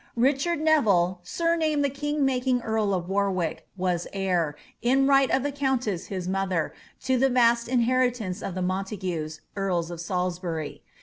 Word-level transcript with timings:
Richard 0.17 0.59
Neville, 0.59 1.19
sumamed 1.23 1.83
the 1.85 1.89
king 1.91 2.25
making 2.25 2.61
earl 2.63 2.91
of 2.91 3.07
Warwick, 3.07 3.67
was 3.77 4.07
heir, 4.13 4.55
in 4.81 5.05
right 5.05 5.29
of 5.29 5.43
the 5.43 5.51
countess 5.51 6.07
his 6.07 6.27
mother, 6.27 6.73
to 7.01 7.17
the 7.19 7.29
vast 7.29 7.67
inheritance 7.67 8.41
of 8.41 8.55
the 8.55 8.63
Montagues, 8.63 9.41
earls 9.55 9.91
of 9.91 10.01
Salisbury. 10.01 10.81